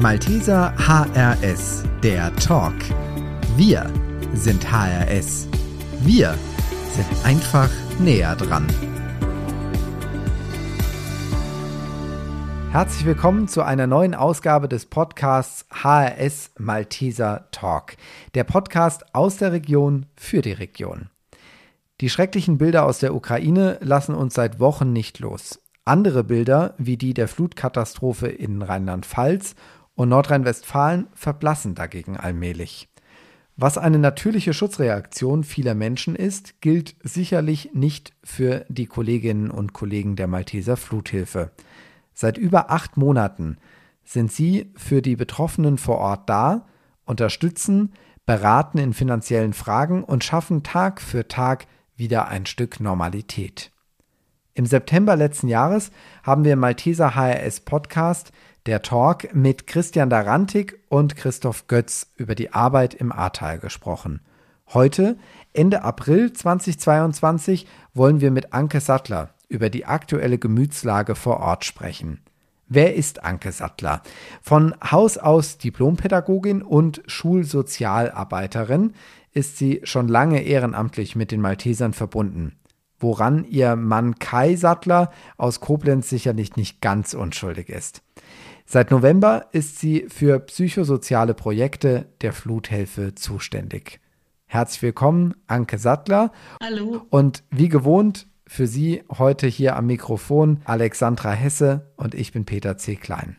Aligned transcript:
Malteser 0.00 0.72
HRS, 0.78 1.82
der 2.04 2.32
Talk. 2.36 2.72
Wir 3.56 3.92
sind 4.32 4.70
HRS. 4.70 5.48
Wir 6.04 6.36
sind 6.92 7.24
einfach 7.24 7.68
näher 7.98 8.36
dran. 8.36 8.64
Herzlich 12.70 13.06
willkommen 13.06 13.48
zu 13.48 13.62
einer 13.62 13.88
neuen 13.88 14.14
Ausgabe 14.14 14.68
des 14.68 14.86
Podcasts 14.86 15.66
HRS 15.82 16.52
Malteser 16.58 17.48
Talk. 17.50 17.96
Der 18.34 18.44
Podcast 18.44 19.16
aus 19.16 19.38
der 19.38 19.50
Region 19.50 20.06
für 20.14 20.42
die 20.42 20.52
Region. 20.52 21.10
Die 22.00 22.08
schrecklichen 22.08 22.56
Bilder 22.56 22.86
aus 22.86 23.00
der 23.00 23.16
Ukraine 23.16 23.78
lassen 23.80 24.14
uns 24.14 24.34
seit 24.34 24.60
Wochen 24.60 24.92
nicht 24.92 25.18
los. 25.18 25.58
Andere 25.84 26.22
Bilder, 26.22 26.74
wie 26.76 26.98
die 26.98 27.14
der 27.14 27.26
Flutkatastrophe 27.28 28.28
in 28.28 28.62
Rheinland-Pfalz 28.62 29.54
und 29.98 30.10
Nordrhein-Westfalen, 30.10 31.08
verblassen 31.12 31.74
dagegen 31.74 32.16
allmählich. 32.16 32.88
Was 33.56 33.76
eine 33.78 33.98
natürliche 33.98 34.54
Schutzreaktion 34.54 35.42
vieler 35.42 35.74
Menschen 35.74 36.14
ist, 36.14 36.60
gilt 36.60 36.94
sicherlich 37.02 37.70
nicht 37.74 38.12
für 38.22 38.64
die 38.68 38.86
Kolleginnen 38.86 39.50
und 39.50 39.72
Kollegen 39.72 40.14
der 40.14 40.28
Malteser 40.28 40.76
Fluthilfe. 40.76 41.50
Seit 42.14 42.38
über 42.38 42.70
acht 42.70 42.96
Monaten 42.96 43.56
sind 44.04 44.30
sie 44.30 44.72
für 44.76 45.02
die 45.02 45.16
Betroffenen 45.16 45.78
vor 45.78 45.98
Ort 45.98 46.30
da, 46.30 46.66
unterstützen, 47.04 47.92
beraten 48.24 48.78
in 48.78 48.92
finanziellen 48.92 49.52
Fragen 49.52 50.04
und 50.04 50.22
schaffen 50.22 50.62
Tag 50.62 51.00
für 51.00 51.26
Tag 51.26 51.66
wieder 51.96 52.28
ein 52.28 52.46
Stück 52.46 52.78
Normalität. 52.78 53.72
Im 54.54 54.66
September 54.66 55.16
letzten 55.16 55.48
Jahres 55.48 55.90
haben 56.22 56.44
wir 56.44 56.52
im 56.52 56.60
Malteser 56.60 57.16
HRS 57.16 57.60
Podcast 57.60 58.30
der 58.68 58.82
Talk 58.82 59.34
mit 59.34 59.66
Christian 59.66 60.10
Darantik 60.10 60.78
und 60.90 61.16
Christoph 61.16 61.68
Götz 61.68 62.12
über 62.16 62.34
die 62.34 62.52
Arbeit 62.52 62.92
im 62.92 63.12
Ahrtal 63.12 63.58
gesprochen. 63.58 64.20
Heute, 64.74 65.16
Ende 65.54 65.82
April 65.82 66.34
2022, 66.34 67.66
wollen 67.94 68.20
wir 68.20 68.30
mit 68.30 68.52
Anke 68.52 68.80
Sattler 68.80 69.30
über 69.48 69.70
die 69.70 69.86
aktuelle 69.86 70.36
Gemütslage 70.36 71.14
vor 71.14 71.40
Ort 71.40 71.64
sprechen. 71.64 72.20
Wer 72.68 72.94
ist 72.94 73.24
Anke 73.24 73.52
Sattler? 73.52 74.02
Von 74.42 74.74
Haus 74.84 75.16
aus 75.16 75.56
Diplompädagogin 75.56 76.60
und 76.60 77.02
Schulsozialarbeiterin 77.06 78.92
ist 79.32 79.56
sie 79.56 79.80
schon 79.84 80.08
lange 80.08 80.42
ehrenamtlich 80.42 81.16
mit 81.16 81.32
den 81.32 81.40
Maltesern 81.40 81.94
verbunden 81.94 82.58
woran 83.00 83.44
ihr 83.44 83.76
Mann 83.76 84.18
Kai 84.18 84.56
Sattler 84.56 85.10
aus 85.36 85.60
Koblenz 85.60 86.08
sicherlich 86.08 86.56
nicht 86.56 86.80
ganz 86.80 87.14
unschuldig 87.14 87.68
ist. 87.68 88.02
Seit 88.70 88.90
November 88.90 89.46
ist 89.52 89.78
sie 89.78 90.04
für 90.10 90.40
psychosoziale 90.40 91.32
Projekte 91.32 92.04
der 92.20 92.34
Fluthilfe 92.34 93.14
zuständig. 93.14 93.98
Herzlich 94.44 94.82
willkommen, 94.82 95.34
Anke 95.46 95.78
Sattler. 95.78 96.32
Hallo. 96.62 97.00
Und 97.08 97.44
wie 97.50 97.70
gewohnt 97.70 98.26
für 98.46 98.66
Sie 98.66 99.02
heute 99.10 99.46
hier 99.46 99.74
am 99.74 99.86
Mikrofon 99.86 100.60
Alexandra 100.66 101.30
Hesse 101.30 101.90
und 101.96 102.14
ich 102.14 102.32
bin 102.32 102.44
Peter 102.44 102.76
C. 102.76 102.96
Klein. 102.96 103.38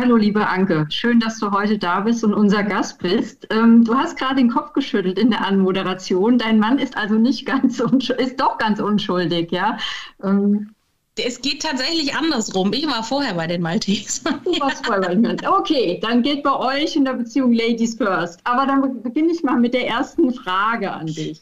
Hallo, 0.00 0.16
liebe 0.16 0.46
Anke. 0.46 0.86
Schön, 0.88 1.20
dass 1.20 1.38
du 1.38 1.50
heute 1.50 1.76
da 1.76 2.00
bist 2.00 2.24
und 2.24 2.32
unser 2.32 2.62
Gast 2.62 3.00
bist. 3.00 3.46
Ähm, 3.50 3.84
du 3.84 3.94
hast 3.94 4.18
gerade 4.18 4.36
den 4.36 4.48
Kopf 4.48 4.72
geschüttelt 4.72 5.18
in 5.18 5.28
der 5.28 5.46
Anmoderation. 5.46 6.38
Dein 6.38 6.58
Mann 6.58 6.78
ist 6.78 6.96
also 6.96 7.16
nicht 7.16 7.44
ganz 7.46 7.78
ist 7.80 8.40
doch 8.40 8.56
ganz 8.56 8.80
unschuldig, 8.80 9.52
ja. 9.52 9.76
Ähm, 10.22 10.70
es 11.18 11.40
geht 11.40 11.62
tatsächlich 11.62 12.14
andersrum. 12.14 12.72
Ich 12.72 12.86
war 12.86 13.02
vorher 13.02 13.34
bei 13.34 13.46
den 13.46 13.62
Maltesern. 13.62 14.40
Du 14.44 14.60
warst 14.60 14.84
vorher 14.84 15.02
bei 15.02 15.14
den 15.14 15.22
Maltesern. 15.22 15.54
Okay, 15.54 15.98
dann 16.02 16.22
geht 16.22 16.42
bei 16.42 16.54
euch 16.54 16.96
in 16.96 17.04
der 17.04 17.14
Beziehung 17.14 17.52
Ladies 17.52 17.94
first. 17.94 18.40
Aber 18.44 18.66
dann 18.66 19.02
beginne 19.02 19.32
ich 19.32 19.42
mal 19.42 19.58
mit 19.58 19.74
der 19.74 19.86
ersten 19.86 20.32
Frage 20.32 20.92
an 20.92 21.06
dich. 21.06 21.40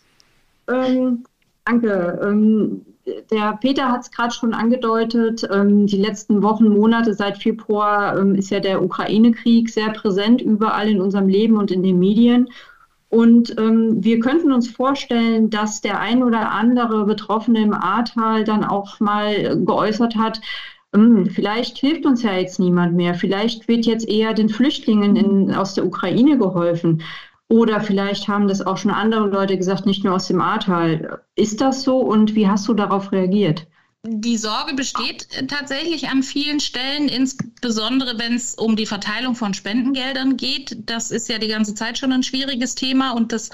Ähm, 0.68 1.24
Anke, 1.64 2.20
ähm, 2.22 2.84
der 3.30 3.58
Peter 3.60 3.90
hat 3.90 4.02
es 4.02 4.10
gerade 4.10 4.32
schon 4.32 4.54
angedeutet, 4.54 5.46
ähm, 5.52 5.86
die 5.86 5.98
letzten 5.98 6.42
Wochen, 6.42 6.68
Monate 6.68 7.14
seit 7.14 7.38
Februar 7.38 8.18
ähm, 8.18 8.34
ist 8.34 8.50
ja 8.50 8.60
der 8.60 8.82
Ukraine-Krieg 8.82 9.68
sehr 9.68 9.90
präsent 9.90 10.40
überall 10.40 10.88
in 10.88 11.00
unserem 11.00 11.28
Leben 11.28 11.56
und 11.58 11.70
in 11.70 11.82
den 11.82 11.98
Medien. 11.98 12.48
Und 13.14 13.56
ähm, 13.60 14.02
wir 14.02 14.18
könnten 14.18 14.50
uns 14.50 14.68
vorstellen, 14.68 15.48
dass 15.48 15.80
der 15.80 16.00
ein 16.00 16.24
oder 16.24 16.50
andere 16.50 17.04
Betroffene 17.06 17.62
im 17.62 17.72
Ahrtal 17.72 18.42
dann 18.42 18.64
auch 18.64 18.98
mal 18.98 19.56
geäußert 19.64 20.16
hat, 20.16 20.40
hm, 20.92 21.26
vielleicht 21.26 21.78
hilft 21.78 22.06
uns 22.06 22.24
ja 22.24 22.32
jetzt 22.32 22.58
niemand 22.58 22.94
mehr, 22.96 23.14
vielleicht 23.14 23.68
wird 23.68 23.86
jetzt 23.86 24.08
eher 24.08 24.34
den 24.34 24.48
Flüchtlingen 24.48 25.14
in, 25.14 25.54
aus 25.54 25.74
der 25.74 25.86
Ukraine 25.86 26.38
geholfen. 26.38 27.02
Oder 27.48 27.80
vielleicht 27.80 28.26
haben 28.26 28.48
das 28.48 28.66
auch 28.66 28.78
schon 28.78 28.90
andere 28.90 29.28
Leute 29.28 29.56
gesagt, 29.56 29.86
nicht 29.86 30.02
nur 30.02 30.14
aus 30.14 30.26
dem 30.26 30.40
Ahrtal. 30.40 31.20
Ist 31.36 31.60
das 31.60 31.82
so 31.82 31.98
und 31.98 32.34
wie 32.34 32.48
hast 32.48 32.66
du 32.66 32.74
darauf 32.74 33.12
reagiert? 33.12 33.68
Die 34.06 34.36
Sorge 34.36 34.74
besteht 34.74 35.28
tatsächlich 35.48 36.08
an 36.10 36.22
vielen 36.22 36.60
Stellen, 36.60 37.08
insbesondere 37.08 38.18
wenn 38.18 38.34
es 38.34 38.54
um 38.54 38.76
die 38.76 38.84
Verteilung 38.84 39.34
von 39.34 39.54
Spendengeldern 39.54 40.36
geht. 40.36 40.76
Das 40.84 41.10
ist 41.10 41.30
ja 41.30 41.38
die 41.38 41.48
ganze 41.48 41.74
Zeit 41.74 41.96
schon 41.96 42.12
ein 42.12 42.22
schwieriges 42.22 42.74
Thema 42.74 43.12
und 43.12 43.32
das 43.32 43.48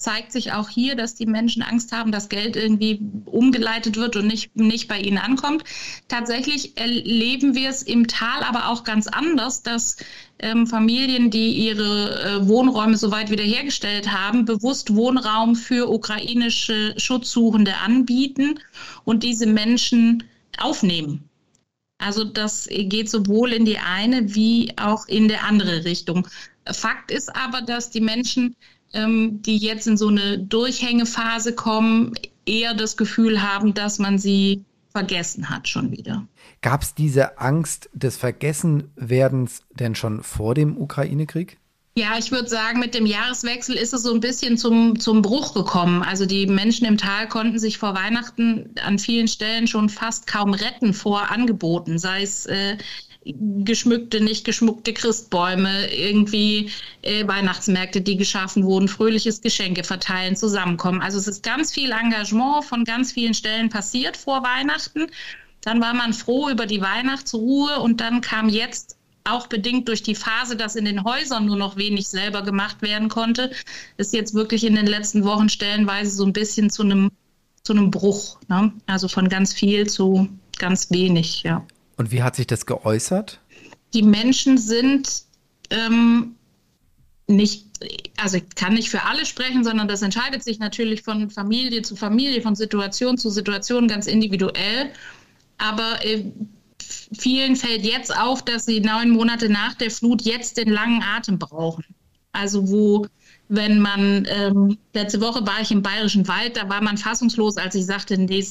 zeigt 0.00 0.32
sich 0.32 0.52
auch 0.52 0.68
hier, 0.68 0.96
dass 0.96 1.14
die 1.14 1.26
Menschen 1.26 1.62
Angst 1.62 1.92
haben, 1.92 2.12
dass 2.12 2.28
Geld 2.28 2.56
irgendwie 2.56 3.00
umgeleitet 3.26 3.96
wird 3.96 4.16
und 4.16 4.26
nicht, 4.26 4.56
nicht 4.56 4.88
bei 4.88 4.98
ihnen 4.98 5.18
ankommt. 5.18 5.64
Tatsächlich 6.08 6.76
erleben 6.76 7.54
wir 7.54 7.68
es 7.68 7.82
im 7.82 8.08
Tal 8.08 8.42
aber 8.42 8.68
auch 8.68 8.84
ganz 8.84 9.06
anders, 9.06 9.62
dass 9.62 9.96
ähm, 10.38 10.66
Familien, 10.66 11.30
die 11.30 11.52
ihre 11.52 12.22
äh, 12.22 12.48
Wohnräume 12.48 12.96
soweit 12.96 13.30
wiederhergestellt 13.30 14.10
haben, 14.10 14.44
bewusst 14.44 14.94
Wohnraum 14.94 15.54
für 15.54 15.90
ukrainische 15.90 16.94
Schutzsuchende 16.96 17.76
anbieten 17.76 18.58
und 19.04 19.22
diese 19.22 19.46
Menschen 19.46 20.24
aufnehmen. 20.58 21.28
Also 21.98 22.24
das 22.24 22.66
geht 22.70 23.10
sowohl 23.10 23.52
in 23.52 23.66
die 23.66 23.78
eine 23.78 24.34
wie 24.34 24.72
auch 24.78 25.06
in 25.06 25.28
die 25.28 25.36
andere 25.36 25.84
Richtung. 25.84 26.26
Fakt 26.72 27.10
ist 27.10 27.34
aber, 27.36 27.60
dass 27.60 27.90
die 27.90 28.00
Menschen 28.00 28.56
ähm, 28.92 29.42
die 29.42 29.56
jetzt 29.56 29.86
in 29.86 29.96
so 29.96 30.08
eine 30.08 30.38
Durchhängephase 30.38 31.54
kommen, 31.54 32.14
eher 32.46 32.74
das 32.74 32.96
Gefühl 32.96 33.42
haben, 33.42 33.74
dass 33.74 33.98
man 33.98 34.18
sie 34.18 34.64
vergessen 34.92 35.50
hat 35.50 35.68
schon 35.68 35.92
wieder. 35.92 36.26
Gab 36.62 36.82
es 36.82 36.94
diese 36.94 37.38
Angst 37.38 37.88
des 37.92 38.16
Vergessenwerdens 38.16 39.62
denn 39.70 39.94
schon 39.94 40.22
vor 40.22 40.54
dem 40.54 40.76
Ukraine-Krieg? 40.76 41.58
Ja, 41.96 42.16
ich 42.18 42.30
würde 42.30 42.48
sagen, 42.48 42.78
mit 42.78 42.94
dem 42.94 43.04
Jahreswechsel 43.04 43.74
ist 43.76 43.92
es 43.92 44.04
so 44.04 44.14
ein 44.14 44.20
bisschen 44.20 44.56
zum, 44.56 44.98
zum 44.98 45.22
Bruch 45.22 45.54
gekommen. 45.54 46.02
Also 46.02 46.24
die 46.24 46.46
Menschen 46.46 46.86
im 46.86 46.96
Tal 46.96 47.28
konnten 47.28 47.58
sich 47.58 47.78
vor 47.78 47.94
Weihnachten 47.94 48.74
an 48.84 48.98
vielen 48.98 49.26
Stellen 49.26 49.66
schon 49.66 49.88
fast 49.88 50.26
kaum 50.26 50.54
retten 50.54 50.94
vor 50.94 51.30
Angeboten, 51.30 51.98
sei 51.98 52.22
es 52.22 52.46
äh, 52.46 52.78
geschmückte, 53.24 54.22
nicht 54.22 54.44
geschmückte 54.44 54.94
Christbäume, 54.94 55.92
irgendwie 55.92 56.70
äh, 57.02 57.26
Weihnachtsmärkte, 57.26 58.00
die 58.00 58.16
geschaffen 58.16 58.64
wurden, 58.64 58.88
fröhliches 58.88 59.42
Geschenke 59.42 59.84
verteilen, 59.84 60.36
zusammenkommen. 60.36 61.02
Also 61.02 61.18
es 61.18 61.28
ist 61.28 61.42
ganz 61.42 61.72
viel 61.72 61.92
Engagement 61.92 62.64
von 62.64 62.84
ganz 62.84 63.12
vielen 63.12 63.34
Stellen 63.34 63.68
passiert 63.68 64.16
vor 64.16 64.42
Weihnachten. 64.42 65.06
Dann 65.62 65.80
war 65.82 65.92
man 65.92 66.14
froh 66.14 66.48
über 66.48 66.64
die 66.64 66.80
Weihnachtsruhe 66.80 67.80
und 67.80 68.00
dann 68.00 68.22
kam 68.22 68.48
jetzt 68.48 68.96
auch 69.24 69.48
bedingt 69.48 69.88
durch 69.88 70.02
die 70.02 70.14
Phase, 70.14 70.56
dass 70.56 70.74
in 70.76 70.86
den 70.86 71.04
Häusern 71.04 71.44
nur 71.44 71.56
noch 71.56 71.76
wenig 71.76 72.08
selber 72.08 72.40
gemacht 72.40 72.80
werden 72.80 73.10
konnte, 73.10 73.50
ist 73.98 74.14
jetzt 74.14 74.32
wirklich 74.32 74.64
in 74.64 74.74
den 74.74 74.86
letzten 74.86 75.24
Wochen 75.24 75.50
stellenweise 75.50 76.10
so 76.10 76.24
ein 76.24 76.32
bisschen 76.32 76.70
zu 76.70 76.82
einem 76.82 77.10
zu 77.62 77.74
einem 77.74 77.90
Bruch. 77.90 78.38
Ne? 78.48 78.72
Also 78.86 79.08
von 79.08 79.28
ganz 79.28 79.52
viel 79.52 79.86
zu 79.86 80.28
ganz 80.58 80.90
wenig, 80.90 81.42
ja. 81.42 81.66
Und 82.00 82.12
wie 82.12 82.22
hat 82.22 82.34
sich 82.34 82.46
das 82.46 82.64
geäußert? 82.64 83.40
Die 83.92 84.00
Menschen 84.00 84.56
sind 84.56 85.24
ähm, 85.68 86.34
nicht, 87.26 87.66
also 88.16 88.38
ich 88.38 88.54
kann 88.54 88.72
nicht 88.72 88.88
für 88.88 89.02
alle 89.02 89.26
sprechen, 89.26 89.64
sondern 89.64 89.86
das 89.86 90.00
entscheidet 90.00 90.42
sich 90.42 90.58
natürlich 90.58 91.02
von 91.02 91.28
Familie 91.28 91.82
zu 91.82 91.96
Familie, 91.96 92.40
von 92.40 92.54
Situation 92.54 93.18
zu 93.18 93.28
Situation 93.28 93.86
ganz 93.86 94.06
individuell. 94.06 94.88
Aber 95.58 96.02
äh, 96.02 96.24
vielen 97.12 97.54
fällt 97.54 97.84
jetzt 97.84 98.16
auf, 98.16 98.42
dass 98.46 98.64
sie 98.64 98.80
neun 98.80 99.10
Monate 99.10 99.50
nach 99.50 99.74
der 99.74 99.90
Flut 99.90 100.22
jetzt 100.22 100.56
den 100.56 100.70
langen 100.70 101.02
Atem 101.02 101.38
brauchen. 101.38 101.84
Also 102.32 102.70
wo, 102.70 103.08
wenn 103.48 103.78
man, 103.78 104.26
ähm, 104.26 104.78
letzte 104.94 105.20
Woche 105.20 105.46
war 105.46 105.60
ich 105.60 105.70
im 105.70 105.82
Bayerischen 105.82 106.26
Wald, 106.28 106.56
da 106.56 106.66
war 106.70 106.80
man 106.80 106.96
fassungslos, 106.96 107.58
als 107.58 107.74
ich 107.74 107.84
sagte, 107.84 108.16
nee, 108.16 108.42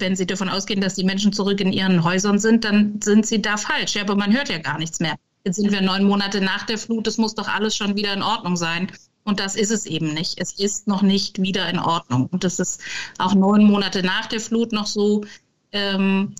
wenn 0.00 0.16
Sie 0.16 0.26
davon 0.26 0.48
ausgehen, 0.48 0.80
dass 0.80 0.94
die 0.94 1.04
Menschen 1.04 1.32
zurück 1.32 1.60
in 1.60 1.72
ihren 1.72 2.04
Häusern 2.04 2.38
sind, 2.38 2.64
dann 2.64 3.00
sind 3.02 3.26
Sie 3.26 3.40
da 3.40 3.56
falsch. 3.56 3.94
Ja, 3.94 4.02
aber 4.02 4.16
man 4.16 4.32
hört 4.32 4.48
ja 4.48 4.58
gar 4.58 4.78
nichts 4.78 5.00
mehr. 5.00 5.16
Jetzt 5.44 5.56
sind 5.56 5.72
wir 5.72 5.80
neun 5.80 6.04
Monate 6.04 6.40
nach 6.40 6.64
der 6.64 6.78
Flut, 6.78 7.06
es 7.06 7.16
muss 7.16 7.34
doch 7.34 7.48
alles 7.48 7.76
schon 7.76 7.96
wieder 7.96 8.12
in 8.12 8.22
Ordnung 8.22 8.56
sein. 8.56 8.92
Und 9.24 9.40
das 9.40 9.54
ist 9.54 9.70
es 9.70 9.86
eben 9.86 10.12
nicht. 10.12 10.38
Es 10.38 10.58
ist 10.58 10.86
noch 10.86 11.02
nicht 11.02 11.40
wieder 11.40 11.68
in 11.68 11.78
Ordnung. 11.78 12.26
Und 12.30 12.44
das 12.44 12.58
ist 12.58 12.80
auch 13.18 13.34
neun 13.34 13.64
Monate 13.64 14.02
nach 14.02 14.26
der 14.26 14.40
Flut 14.40 14.72
noch 14.72 14.86
so, 14.86 15.24
ähm, 15.72 16.34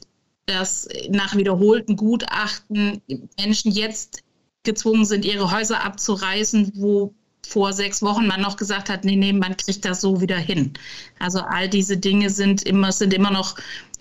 dass 0.46 0.88
nach 1.10 1.36
wiederholten 1.36 1.96
Gutachten 1.96 3.00
Menschen 3.38 3.70
jetzt 3.70 4.22
gezwungen 4.64 5.04
sind, 5.04 5.24
ihre 5.24 5.50
Häuser 5.50 5.84
abzureißen, 5.84 6.72
wo 6.74 7.14
vor 7.46 7.72
sechs 7.72 8.02
Wochen 8.02 8.26
man 8.26 8.40
noch 8.40 8.56
gesagt 8.56 8.88
hat, 8.90 9.04
nee, 9.04 9.16
nee, 9.16 9.32
man 9.32 9.56
kriegt 9.56 9.84
das 9.84 10.00
so 10.00 10.20
wieder 10.20 10.36
hin. 10.36 10.74
Also 11.20 11.40
all 11.40 11.69
diese 11.69 11.96
Dinge 11.96 12.31
sind 12.31 12.62
immer, 12.62 12.93
sind 12.93 13.14
immer 13.14 13.31
noch 13.31 13.56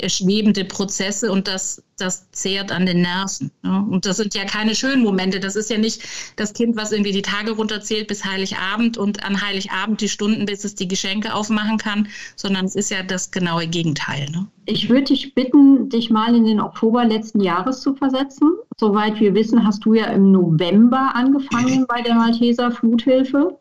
schwebende 0.08 0.64
Prozesse 0.64 1.32
und 1.32 1.48
das, 1.48 1.84
das 1.98 2.32
zehrt 2.32 2.72
an 2.72 2.86
den 2.86 3.02
Nerven. 3.02 3.52
Ne? 3.62 3.86
Und 3.90 4.06
das 4.06 4.18
sind 4.18 4.34
ja 4.34 4.46
keine 4.46 4.74
schönen 4.74 5.04
Momente. 5.04 5.40
Das 5.40 5.58
ist 5.58 5.70
ja 5.70 5.78
nicht 5.78 6.02
das 6.38 6.54
Kind, 6.54 6.78
was 6.78 6.94
irgendwie 6.94 7.12
die 7.12 7.22
Tage 7.22 7.52
runterzählt 7.52 8.08
bis 8.08 8.24
Heiligabend 8.24 8.98
und 8.98 9.24
an 9.26 9.42
Heiligabend 9.42 10.00
die 10.00 10.08
Stunden, 10.08 10.46
bis 10.46 10.64
es 10.64 10.76
die 10.76 10.88
Geschenke 10.88 11.34
aufmachen 11.34 11.78
kann, 11.78 12.08
sondern 12.38 12.66
es 12.66 12.76
ist 12.76 12.92
ja 12.92 13.04
das 13.04 13.32
genaue 13.32 13.68
Gegenteil. 13.68 14.30
Ne? 14.32 14.48
Ich 14.66 14.90
würde 14.90 15.06
dich 15.06 15.36
bitten, 15.36 15.90
dich 15.90 16.10
mal 16.10 16.34
in 16.36 16.46
den 16.46 16.62
Oktober 16.62 17.04
letzten 17.04 17.42
Jahres 17.42 17.82
zu 17.82 17.96
versetzen. 17.96 18.54
Soweit 18.78 19.20
wir 19.20 19.34
wissen, 19.34 19.66
hast 19.66 19.84
du 19.84 19.94
ja 19.96 20.06
im 20.06 20.32
November 20.32 21.12
angefangen 21.14 21.86
bei 21.88 22.02
der 22.02 22.16
Malteser 22.16 22.72
Fluthilfe. 22.72 23.60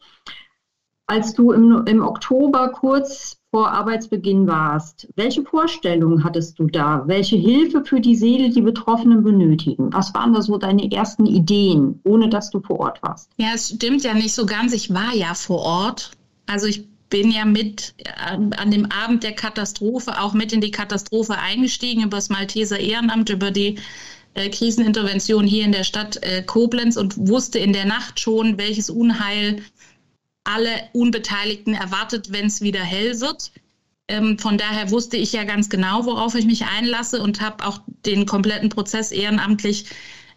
Als 1.10 1.32
du 1.32 1.52
im, 1.52 1.84
im 1.86 2.02
Oktober 2.02 2.68
kurz 2.68 3.37
vor 3.50 3.70
Arbeitsbeginn 3.70 4.46
warst, 4.46 5.08
welche 5.16 5.42
Vorstellungen 5.42 6.22
hattest 6.22 6.58
du 6.58 6.66
da? 6.66 7.02
Welche 7.06 7.36
Hilfe 7.36 7.82
für 7.84 8.00
die 8.00 8.14
Seele 8.14 8.50
die 8.50 8.60
Betroffenen 8.60 9.22
benötigen? 9.22 9.92
Was 9.92 10.12
waren 10.14 10.34
da 10.34 10.42
so 10.42 10.58
deine 10.58 10.90
ersten 10.92 11.24
Ideen, 11.24 12.00
ohne 12.04 12.28
dass 12.28 12.50
du 12.50 12.60
vor 12.60 12.80
Ort 12.80 13.02
warst? 13.02 13.30
Ja, 13.38 13.48
es 13.54 13.70
stimmt 13.70 14.04
ja 14.04 14.12
nicht 14.12 14.34
so 14.34 14.44
ganz. 14.44 14.74
Ich 14.74 14.92
war 14.92 15.14
ja 15.14 15.32
vor 15.34 15.60
Ort. 15.60 16.10
Also 16.46 16.66
ich 16.66 16.86
bin 17.08 17.30
ja 17.30 17.46
mit 17.46 17.94
an, 18.22 18.52
an 18.52 18.70
dem 18.70 18.86
Abend 18.86 19.22
der 19.22 19.32
Katastrophe 19.32 20.20
auch 20.20 20.34
mit 20.34 20.52
in 20.52 20.60
die 20.60 20.70
Katastrophe 20.70 21.38
eingestiegen 21.38 22.02
über 22.02 22.18
das 22.18 22.28
Malteser 22.28 22.78
Ehrenamt, 22.78 23.30
über 23.30 23.50
die 23.50 23.76
äh, 24.34 24.50
Krisenintervention 24.50 25.46
hier 25.46 25.64
in 25.64 25.72
der 25.72 25.84
Stadt 25.84 26.22
äh, 26.22 26.42
Koblenz 26.42 26.98
und 26.98 27.16
wusste 27.28 27.58
in 27.58 27.72
der 27.72 27.86
Nacht 27.86 28.20
schon, 28.20 28.58
welches 28.58 28.90
Unheil 28.90 29.62
alle 30.48 30.88
Unbeteiligten 30.92 31.74
erwartet, 31.74 32.32
wenn 32.32 32.46
es 32.46 32.60
wieder 32.60 32.80
hell 32.80 33.20
wird. 33.20 33.52
Ähm, 34.08 34.38
von 34.38 34.56
daher 34.56 34.90
wusste 34.90 35.18
ich 35.18 35.32
ja 35.32 35.44
ganz 35.44 35.68
genau, 35.68 36.06
worauf 36.06 36.34
ich 36.34 36.46
mich 36.46 36.64
einlasse 36.64 37.20
und 37.22 37.40
habe 37.42 37.66
auch 37.66 37.80
den 38.06 38.24
kompletten 38.24 38.70
Prozess 38.70 39.12
ehrenamtlich 39.12 39.86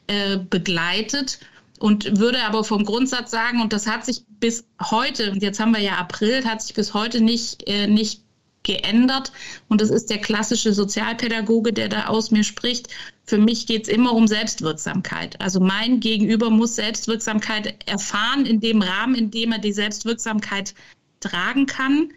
äh, 0.08 0.38
begleitet 0.38 1.40
und 1.80 2.20
würde 2.20 2.44
aber 2.44 2.66
vom 2.66 2.84
Grundsatz 2.84 3.32
sagen, 3.32 3.62
und 3.62 3.72
das 3.72 3.88
hat 3.88 4.06
sich 4.06 4.24
bis 4.28 4.66
heute, 4.82 5.32
und 5.32 5.42
jetzt 5.42 5.60
haben 5.60 5.72
wir 5.72 5.82
ja 5.82 5.94
April, 5.94 6.44
hat 6.46 6.62
sich 6.62 6.74
bis 6.74 6.94
heute 6.94 7.22
nicht, 7.22 7.68
äh, 7.68 7.88
nicht 7.88 8.22
geändert. 8.64 9.32
Und 9.68 9.82
das 9.82 9.90
ist 9.90 10.10
der 10.10 10.20
klassische 10.20 10.74
Sozialpädagoge, 10.74 11.74
der 11.74 11.90
da 11.90 12.06
aus 12.06 12.32
mir 12.32 12.44
spricht. 12.44 12.88
Für 13.26 13.38
mich 13.38 13.66
geht 13.66 13.84
es 13.84 13.90
immer 13.90 14.14
um 14.14 14.28
Selbstwirksamkeit. 14.28 15.40
Also 15.42 15.60
mein 15.60 16.00
Gegenüber 16.00 16.50
muss 16.50 16.76
Selbstwirksamkeit 16.76 17.88
erfahren 17.88 18.46
in 18.46 18.60
dem 18.60 18.82
Rahmen, 18.82 19.16
in 19.16 19.32
dem 19.32 19.52
er 19.52 19.60
die 19.60 19.74
Selbstwirksamkeit 19.74 20.74
tragen 21.20 21.66
kann 21.66 22.12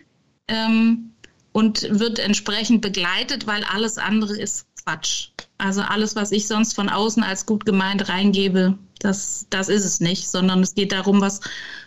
ähm, 0.49 1.11
und 1.52 1.87
wird 2.00 2.19
entsprechend 2.19 2.81
begleitet, 2.82 3.46
weil 3.46 3.64
alles 3.64 3.99
andere 3.99 4.37
ist 4.37 4.67
Quatsch. 4.85 5.29
Also 5.58 5.82
alles, 5.82 6.17
was 6.17 6.32
ich 6.32 6.46
sonst 6.46 6.75
von 6.75 6.88
außen 6.88 7.23
als 7.23 7.46
gut 7.46 7.64
gemeint 7.64 8.08
reingebe, 8.08 8.76
das, 8.99 9.46
das 9.50 9.69
ist 9.69 9.85
es 9.85 10.00
nicht, 10.00 10.29
sondern 10.29 10.61
es 10.61 10.75
geht 10.75 10.93
darum, 10.93 11.20
was 11.20 11.41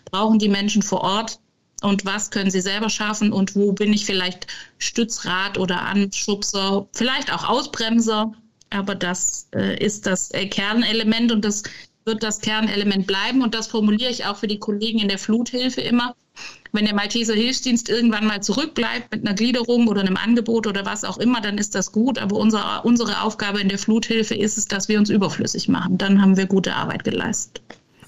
brauchen 0.05 0.39
die 0.39 0.49
Menschen 0.49 0.81
vor 0.81 1.01
Ort, 1.01 1.39
und 1.81 2.05
was 2.05 2.31
können 2.31 2.49
sie 2.49 2.61
selber 2.61 2.89
schaffen 2.89 3.31
und 3.31 3.55
wo 3.55 3.71
bin 3.71 3.93
ich 3.93 4.05
vielleicht 4.05 4.47
Stützrad 4.79 5.57
oder 5.57 5.81
Anschubser, 5.81 6.87
vielleicht 6.93 7.31
auch 7.31 7.47
Ausbremser. 7.47 8.31
Aber 8.69 8.95
das 8.95 9.47
äh, 9.55 9.81
ist 9.83 10.05
das 10.07 10.31
äh, 10.31 10.47
Kernelement 10.47 11.31
und 11.31 11.45
das 11.45 11.63
wird 12.05 12.23
das 12.23 12.41
Kernelement 12.41 13.05
bleiben. 13.05 13.43
Und 13.43 13.53
das 13.53 13.67
formuliere 13.67 14.09
ich 14.09 14.25
auch 14.25 14.37
für 14.37 14.47
die 14.47 14.59
Kollegen 14.59 14.99
in 14.99 15.07
der 15.07 15.19
Fluthilfe 15.19 15.81
immer. 15.81 16.15
Wenn 16.71 16.85
der 16.85 16.95
Malteser 16.95 17.33
Hilfsdienst 17.33 17.89
irgendwann 17.89 18.25
mal 18.25 18.41
zurückbleibt 18.41 19.11
mit 19.11 19.25
einer 19.25 19.35
Gliederung 19.35 19.87
oder 19.87 20.01
einem 20.01 20.17
Angebot 20.17 20.67
oder 20.67 20.85
was 20.85 21.03
auch 21.03 21.17
immer, 21.17 21.41
dann 21.41 21.57
ist 21.57 21.75
das 21.75 21.91
gut. 21.91 22.17
Aber 22.17 22.35
unsere, 22.37 22.81
unsere 22.83 23.21
Aufgabe 23.21 23.61
in 23.61 23.69
der 23.69 23.77
Fluthilfe 23.77 24.35
ist 24.35 24.57
es, 24.57 24.65
dass 24.65 24.87
wir 24.89 24.97
uns 24.97 25.09
überflüssig 25.09 25.69
machen. 25.69 25.97
Dann 25.97 26.21
haben 26.21 26.35
wir 26.37 26.45
gute 26.45 26.75
Arbeit 26.75 27.03
geleistet. 27.03 27.61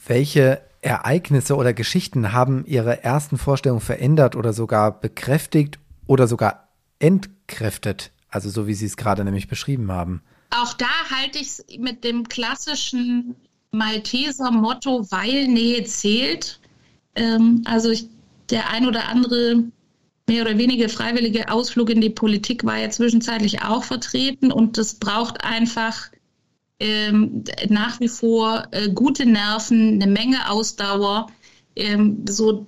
Welche 0.08 0.62
Ereignisse 0.82 1.56
oder 1.56 1.74
Geschichten 1.74 2.32
haben 2.32 2.66
Ihre 2.66 3.04
ersten 3.04 3.38
Vorstellungen 3.38 3.82
verändert 3.82 4.36
oder 4.36 4.54
sogar 4.54 5.00
bekräftigt 5.00 5.80
oder 6.08 6.28
sogar 6.28 6.70
entkräftet? 7.00 8.12
Also 8.30 8.50
so 8.50 8.68
wie 8.68 8.74
Sie 8.74 8.86
es 8.86 8.98
gerade 8.98 9.24
nämlich 9.24 9.48
beschrieben 9.48 9.92
haben. 9.92 10.22
Auch 10.52 10.74
da 10.74 10.88
halte 11.10 11.40
ich 11.40 11.48
es 11.48 11.66
mit 11.78 12.04
dem 12.04 12.28
klassischen 12.28 13.36
Malteser 13.72 14.52
Motto, 14.52 15.06
weil 15.12 15.48
Nähe 15.48 15.84
zählt. 15.84 16.60
Ähm, 17.16 17.62
also 17.66 17.90
ich, 17.90 18.08
der 18.50 18.70
ein 18.70 18.88
oder 18.88 19.08
andere 19.08 19.64
mehr 20.28 20.44
oder 20.44 20.58
weniger 20.58 20.90
freiwillige 20.90 21.50
Ausflug 21.50 21.90
in 21.90 22.02
die 22.02 22.10
Politik 22.10 22.64
war 22.64 22.78
ja 22.78 22.90
zwischenzeitlich 22.90 23.64
auch 23.64 23.84
vertreten 23.84 24.52
und 24.52 24.78
das 24.78 24.96
braucht 24.96 25.44
einfach 25.44 26.10
ähm, 26.80 27.44
nach 27.68 28.00
wie 28.00 28.08
vor 28.08 28.68
äh, 28.72 28.90
gute 28.90 29.26
Nerven, 29.26 30.02
eine 30.02 30.12
Menge 30.12 30.50
Ausdauer, 30.50 31.28
ähm, 31.76 32.26
so 32.28 32.66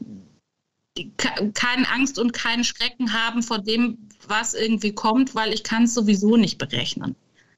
keine 1.54 1.90
Angst 1.90 2.20
und 2.20 2.34
keinen 2.34 2.64
Schrecken 2.64 3.14
haben 3.14 3.44
vor 3.44 3.60
dem, 3.60 3.98
was 4.28 4.54
irgendwie 4.54 4.92
kommt, 4.92 5.36
weil 5.36 5.54
ich 5.54 5.64
kann 5.64 5.84
es 5.84 5.94
sowieso 5.94 6.36
nicht 6.36 6.58
berechnen. 6.58 7.16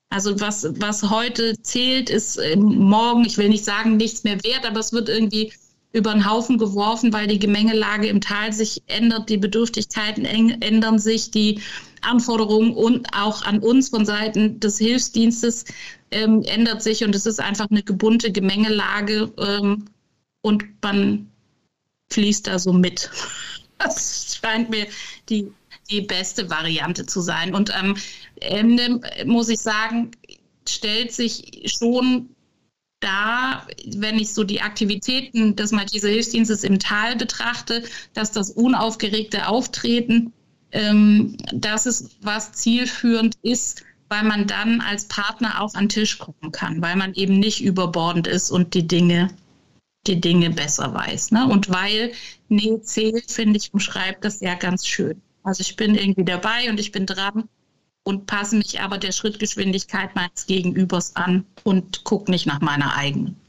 Also 0.09 0.39
was, 0.39 0.67
was 0.79 1.09
heute 1.09 1.59
zählt, 1.63 2.11
ist 2.11 2.37
äh, 2.37 2.55
morgen, 2.55 3.25
ich 3.25 3.37
will 3.37 3.49
nicht 3.49 3.65
sagen, 3.65 3.97
nichts 3.97 4.23
mehr 4.23 4.43
wert, 4.43 4.65
aber 4.65 4.79
es 4.79 4.93
wird 4.93 5.09
irgendwie 5.09 5.51
über 5.91 6.11
den 6.11 6.29
Haufen 6.29 6.57
geworfen, 6.57 7.13
weil 7.13 7.27
die 7.27 7.39
Gemengelage 7.39 8.07
im 8.07 8.21
Tal 8.21 8.51
sich 8.51 8.81
ändert, 8.87 9.29
die 9.29 9.37
Bedürftigkeiten 9.37 10.25
ändern 10.25 10.99
sich, 10.99 11.31
die 11.31 11.61
Anforderungen 12.01 12.73
und 12.73 13.07
auch 13.15 13.43
an 13.43 13.59
uns 13.59 13.89
von 13.89 14.05
Seiten 14.05 14.59
des 14.59 14.77
Hilfsdienstes 14.77 15.65
ähm, 16.13 16.43
ändert 16.43 16.81
sich 16.81 17.03
und 17.03 17.15
es 17.15 17.25
ist 17.25 17.39
einfach 17.39 17.69
eine 17.69 17.83
gebunte 17.83 18.31
Gemengelage 18.31 19.31
ähm, 19.37 19.85
und 20.41 20.63
man 20.81 21.31
fließt 22.11 22.47
da 22.47 22.59
so 22.59 22.73
mit. 22.73 23.09
Das 23.79 24.39
scheint 24.39 24.69
mir 24.69 24.85
die, 25.27 25.51
die 25.89 26.01
beste 26.01 26.49
Variante 26.49 27.05
zu 27.05 27.19
sein. 27.19 27.53
Und 27.53 27.75
am 27.75 27.97
Ende, 28.35 29.01
muss 29.25 29.49
ich 29.49 29.59
sagen, 29.59 30.11
stellt 30.65 31.11
sich 31.11 31.73
schon 31.77 32.29
da, 33.01 33.67
wenn 33.93 34.19
ich 34.19 34.33
so 34.33 34.45
die 34.45 34.61
Aktivitäten 34.61 35.57
des 35.57 35.71
Malteser 35.71 36.07
Hilfsdienstes 36.07 36.63
im 36.63 36.79
Tal 36.79 37.17
betrachte, 37.17 37.83
dass 38.13 38.31
das 38.31 38.51
unaufgeregte 38.51 39.47
Auftreten, 39.47 40.31
ähm, 40.71 41.35
das 41.53 41.85
ist, 41.85 42.15
was 42.21 42.53
zielführend 42.53 43.35
ist, 43.41 43.83
weil 44.09 44.23
man 44.23 44.47
dann 44.47 44.81
als 44.81 45.07
Partner 45.07 45.61
auch 45.61 45.73
an 45.73 45.85
den 45.85 45.89
Tisch 45.89 46.19
gucken 46.19 46.51
kann, 46.51 46.81
weil 46.81 46.95
man 46.95 47.13
eben 47.13 47.39
nicht 47.39 47.63
überbordend 47.63 48.27
ist 48.27 48.51
und 48.51 48.73
die 48.73 48.87
Dinge, 48.87 49.29
die 50.07 50.19
Dinge 50.21 50.49
besser 50.49 50.93
weiß. 50.93 51.31
Ne? 51.31 51.47
Und 51.47 51.69
weil 51.69 52.11
Nähe 52.49 52.81
zählt, 52.81 53.31
finde 53.31 53.57
ich, 53.57 53.73
umschreibt 53.73 54.23
das 54.23 54.39
ja 54.39 54.55
ganz 54.55 54.85
schön. 54.87 55.21
Also 55.43 55.61
ich 55.61 55.75
bin 55.75 55.95
irgendwie 55.95 56.25
dabei 56.25 56.69
und 56.69 56.79
ich 56.79 56.91
bin 56.91 57.05
dran 57.05 57.49
und 58.03 58.27
passe 58.27 58.55
mich 58.55 58.81
aber 58.81 58.97
der 58.97 59.11
Schrittgeschwindigkeit 59.11 60.15
meines 60.15 60.45
Gegenübers 60.45 61.15
an 61.15 61.45
und 61.63 62.03
gucke 62.03 62.31
nicht 62.31 62.45
nach 62.45 62.61
meiner 62.61 62.95
eigenen 62.95 63.42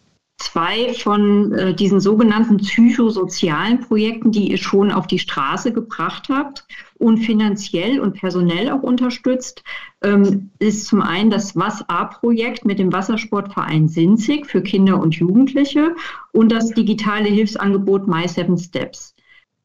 zwei 0.45 0.93
von 0.95 1.53
äh, 1.53 1.75
diesen 1.75 2.01
sogenannten 2.01 2.59
psychosozialen 2.59 3.81
Projekten, 3.81 4.31
die 4.31 4.51
ihr 4.51 4.59
schon 4.59 4.93
auf 4.93 5.07
die 5.07 5.19
Straße 5.19 5.73
gebracht 5.73 6.29
habt 6.29 6.67
und 6.99 7.19
finanziell 7.19 7.99
und 8.01 8.15
personell 8.15 8.71
auch 8.71 8.83
unterstützt, 8.83 9.63
ähm, 10.03 10.51
ist 10.59 10.87
zum 10.87 11.01
einen 11.01 11.31
das 11.31 11.57
Was-A-Projekt 11.57 12.65
mit 12.65 12.79
dem 12.79 12.93
Wassersportverein 12.93 13.89
Sinzig 13.89 14.47
für 14.47 14.63
Kinder 14.63 15.01
und 15.01 15.15
Jugendliche 15.15 15.97
und 16.33 16.53
das 16.53 16.71
digitale 16.71 17.29
Hilfsangebot 17.29 18.07
My 18.07 18.29
Seven 18.29 18.59
Steps. 18.59 19.15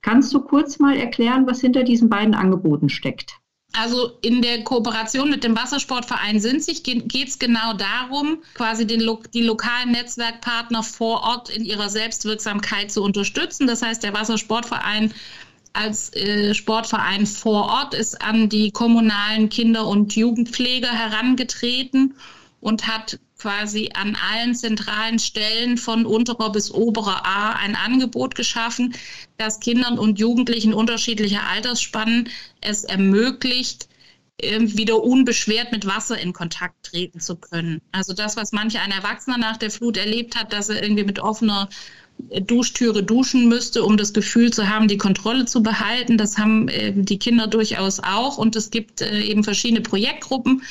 Kannst 0.01 0.33
du 0.33 0.39
kurz 0.39 0.79
mal 0.79 0.95
erklären, 0.95 1.45
was 1.45 1.59
hinter 1.59 1.83
diesen 1.83 2.09
beiden 2.09 2.33
Angeboten 2.33 2.89
steckt? 2.89 3.38
Also 3.73 4.17
in 4.21 4.41
der 4.41 4.63
Kooperation 4.63 5.29
mit 5.29 5.43
dem 5.43 5.55
Wassersportverein 5.55 6.39
Sinzig 6.39 6.83
geht 6.83 7.27
es 7.27 7.37
genau 7.37 7.73
darum, 7.73 8.39
quasi 8.55 8.87
den, 8.87 9.07
die 9.33 9.43
lokalen 9.43 9.91
Netzwerkpartner 9.91 10.81
vor 10.81 11.21
Ort 11.21 11.49
in 11.49 11.63
ihrer 11.65 11.89
Selbstwirksamkeit 11.89 12.91
zu 12.91 13.03
unterstützen. 13.03 13.67
Das 13.67 13.83
heißt, 13.83 14.03
der 14.03 14.13
Wassersportverein 14.13 15.13
als 15.73 16.13
äh, 16.15 16.55
Sportverein 16.55 17.27
vor 17.27 17.65
Ort 17.65 17.93
ist 17.93 18.21
an 18.21 18.49
die 18.49 18.71
kommunalen 18.71 19.49
Kinder- 19.49 19.87
und 19.87 20.15
Jugendpfleger 20.15 20.91
herangetreten 20.91 22.15
und 22.59 22.87
hat 22.87 23.19
quasi 23.39 23.89
an 23.93 24.15
allen 24.15 24.53
zentralen 24.53 25.17
Stellen 25.17 25.77
von 25.77 26.05
unterer 26.05 26.51
bis 26.51 26.71
oberer 26.71 27.25
A 27.25 27.53
ein 27.53 27.75
Angebot 27.75 28.35
geschaffen, 28.35 28.93
das 29.37 29.59
Kindern 29.59 29.97
und 29.97 30.19
Jugendlichen 30.19 30.73
unterschiedlicher 30.73 31.47
Altersspannen 31.47 32.29
es 32.61 32.83
ermöglicht, 32.83 33.87
ähm, 34.41 34.77
wieder 34.77 35.03
unbeschwert 35.03 35.71
mit 35.71 35.85
Wasser 35.85 36.17
in 36.17 36.33
Kontakt 36.33 36.83
treten 36.83 37.19
zu 37.19 37.35
können. 37.35 37.81
Also 37.91 38.13
das, 38.13 38.37
was 38.37 38.51
manche 38.51 38.79
ein 38.79 38.91
Erwachsener 38.91 39.37
nach 39.37 39.57
der 39.57 39.71
Flut 39.71 39.97
erlebt 39.97 40.35
hat, 40.35 40.53
dass 40.53 40.69
er 40.69 40.81
irgendwie 40.81 41.03
mit 41.03 41.19
offener 41.19 41.69
Duschtüre 42.41 43.01
duschen 43.01 43.47
müsste, 43.47 43.83
um 43.83 43.95
das 43.95 44.13
Gefühl 44.13 44.51
zu 44.51 44.67
haben, 44.67 44.87
die 44.87 44.97
Kontrolle 44.97 45.45
zu 45.45 45.63
behalten. 45.63 46.17
Das 46.17 46.37
haben 46.37 46.67
äh, 46.67 46.93
die 46.93 47.17
Kinder 47.17 47.47
durchaus 47.47 47.99
auch. 47.99 48.37
Und 48.37 48.55
es 48.55 48.71
gibt 48.71 49.01
äh, 49.01 49.21
eben 49.21 49.43
verschiedene 49.43 49.81
Projektgruppen. 49.81 50.61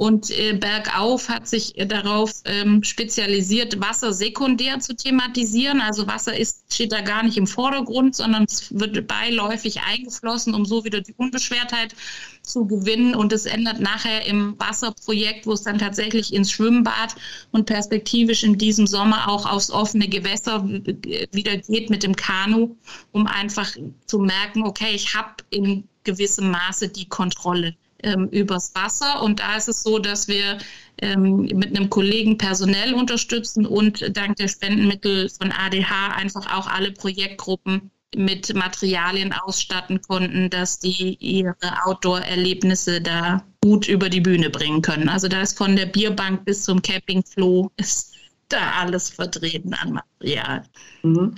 Und 0.00 0.30
äh, 0.30 0.54
Bergauf 0.54 1.28
hat 1.28 1.46
sich 1.46 1.74
darauf 1.76 2.32
ähm, 2.46 2.82
spezialisiert, 2.82 3.82
Wasser 3.82 4.14
sekundär 4.14 4.80
zu 4.80 4.96
thematisieren. 4.96 5.82
Also 5.82 6.06
Wasser 6.06 6.34
ist, 6.34 6.72
steht 6.72 6.92
da 6.92 7.02
gar 7.02 7.22
nicht 7.22 7.36
im 7.36 7.46
Vordergrund, 7.46 8.16
sondern 8.16 8.44
es 8.44 8.72
wird 8.74 9.06
beiläufig 9.06 9.82
eingeflossen, 9.82 10.54
um 10.54 10.64
so 10.64 10.86
wieder 10.86 11.02
die 11.02 11.12
Unbeschwertheit 11.18 11.94
zu 12.40 12.66
gewinnen. 12.66 13.14
Und 13.14 13.34
es 13.34 13.44
ändert 13.44 13.80
nachher 13.80 14.24
im 14.24 14.58
Wasserprojekt, 14.58 15.46
wo 15.46 15.52
es 15.52 15.64
dann 15.64 15.76
tatsächlich 15.76 16.32
ins 16.32 16.50
Schwimmbad 16.50 17.14
und 17.50 17.66
perspektivisch 17.66 18.42
in 18.42 18.56
diesem 18.56 18.86
Sommer 18.86 19.28
auch 19.28 19.44
aufs 19.44 19.70
offene 19.70 20.08
Gewässer 20.08 20.66
wieder 20.66 21.58
geht 21.58 21.90
mit 21.90 22.04
dem 22.04 22.16
Kanu, 22.16 22.74
um 23.12 23.26
einfach 23.26 23.76
zu 24.06 24.18
merken, 24.18 24.62
okay, 24.62 24.94
ich 24.94 25.14
habe 25.14 25.44
in 25.50 25.86
gewissem 26.04 26.50
Maße 26.50 26.88
die 26.88 27.06
Kontrolle 27.06 27.76
ähm, 28.02 28.28
übers 28.28 28.74
Wasser. 28.74 29.22
Und 29.22 29.40
da 29.40 29.56
ist 29.56 29.68
es 29.68 29.82
so, 29.82 29.98
dass 29.98 30.28
wir 30.28 30.58
ähm, 31.02 31.48
mit 31.54 31.76
einem 31.76 31.90
Kollegen 31.90 32.38
personell 32.38 32.94
unterstützen 32.94 33.66
und 33.66 34.16
dank 34.16 34.36
der 34.36 34.48
Spendenmittel 34.48 35.28
von 35.28 35.52
ADH 35.52 36.14
einfach 36.16 36.52
auch 36.54 36.66
alle 36.66 36.92
Projektgruppen 36.92 37.90
mit 38.16 38.52
Materialien 38.54 39.32
ausstatten 39.32 40.02
konnten, 40.02 40.50
dass 40.50 40.80
die 40.80 41.16
ihre 41.20 41.56
Outdoor-Erlebnisse 41.84 43.00
da 43.00 43.44
gut 43.62 43.88
über 43.88 44.08
die 44.08 44.20
Bühne 44.20 44.50
bringen 44.50 44.82
können. 44.82 45.08
Also 45.08 45.28
da 45.28 45.42
ist 45.42 45.56
von 45.56 45.76
der 45.76 45.86
Bierbank 45.86 46.44
bis 46.44 46.64
zum 46.64 46.82
Campingfloh 46.82 47.70
ist 47.76 48.14
da 48.48 48.72
alles 48.80 49.10
vertreten 49.10 49.74
an 49.74 49.92
Material. 49.92 50.64
Mhm. 51.02 51.36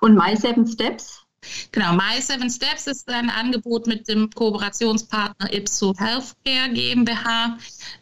Und 0.00 0.14
My 0.14 0.36
Seven 0.36 0.66
Steps? 0.66 1.24
Genau, 1.72 1.92
My 1.92 2.20
Seven 2.20 2.50
Steps 2.50 2.86
ist 2.86 3.08
ein 3.08 3.30
Angebot 3.30 3.86
mit 3.86 4.08
dem 4.08 4.28
Kooperationspartner 4.30 5.52
Ipso 5.52 5.94
Healthcare 5.96 6.70
GmbH. 6.72 7.58